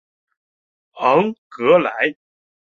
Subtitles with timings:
[0.99, 2.15] 昂格莱。